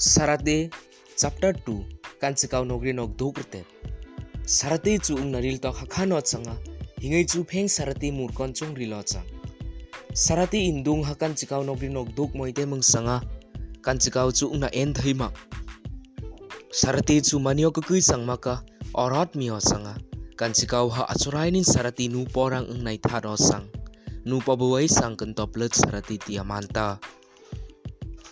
[0.00, 0.72] Sarate
[1.12, 3.68] chapter 2 kan chikau nogri nog dogrte
[4.48, 6.56] Sarate chu ung naril to hakhano changa
[7.04, 9.28] hingai chu pheng sarate murkon chung rilo chang.
[10.16, 13.20] Sarate indung hakan chikau nogri nog dog moite mung sanga
[13.84, 15.28] kan chikau chu ung na en thaima
[16.72, 18.64] Sarate chu manio ka kui sang maka
[18.96, 20.00] orat mio sanga
[20.40, 23.68] kan chikau ha achurainin sarati nu porang ung nai tharo sang
[24.24, 26.96] nu pabuai sang kan toplet sarati tiamanta.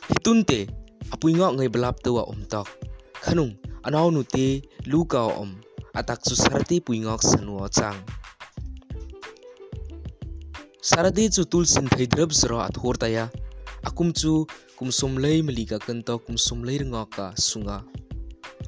[0.09, 0.78] Hitunte
[1.13, 2.69] apui ngok ngai belap tua om tok
[3.25, 3.53] khanung
[3.87, 4.47] anau nu te
[4.91, 5.01] lu
[5.43, 5.51] om.
[5.99, 7.99] Atak su sarati pui ngok sanuo chang
[10.89, 13.25] sarati chu tul sin thai drab zro athor taya
[13.89, 14.47] akum chu
[14.79, 17.79] kum som lei mali ka kan kum som lei ngok ka sunga.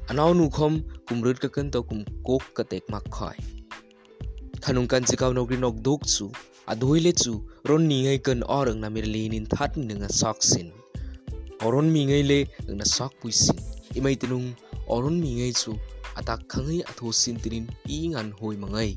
[0.09, 0.73] Anau nu khom
[1.07, 3.37] kum rut ka kan kum kok ka tek mak khoi
[4.61, 6.25] khanung kan chikaw nokri nok dok chu
[6.71, 7.33] adhoile chu
[7.69, 10.80] ron ni ngai kan orang na mir lenin that ninga sok sin
[11.65, 12.39] oron mi ngai le
[12.77, 13.57] na sak puisin
[13.97, 14.47] imai tinung
[14.89, 15.71] oron mi ngai chu
[16.19, 18.91] atak khangai atho sin tinin i ngan hoi mangai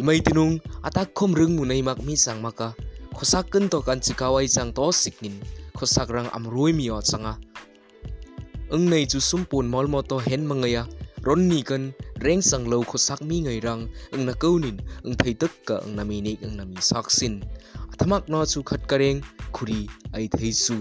[0.00, 2.68] imai tinung atak khom rung mu nei mak mi sang maka
[3.16, 5.36] khosak kan to kan chikawai chang to siknin
[5.76, 7.34] khosak rang amroi mi o changa
[8.74, 10.84] eng nei chu sumpun mol mo to hen mangaya
[11.26, 11.92] ron ni kan
[12.24, 13.82] reng sang lo khosak mi ngai rang
[14.14, 17.06] eng na kaunin eng thai tak ka eng na mi nei eng na mi sak
[17.08, 17.34] sin
[17.92, 19.18] athamak no chu khat kareng
[19.54, 19.80] khuri
[20.16, 20.78] ai thai su